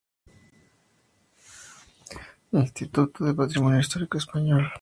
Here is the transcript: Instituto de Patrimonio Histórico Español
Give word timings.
Instituto 2.53 3.23
de 3.23 3.35
Patrimonio 3.35 3.79
Histórico 3.81 4.17
Español 4.17 4.65